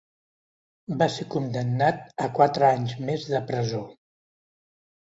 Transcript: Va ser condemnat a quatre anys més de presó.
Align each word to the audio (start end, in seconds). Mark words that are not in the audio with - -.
Va 1.01 1.07
ser 1.17 1.27
condemnat 1.35 2.03
a 2.27 2.31
quatre 2.41 2.69
anys 2.73 2.99
més 3.07 3.31
de 3.37 3.45
presó. 3.55 3.87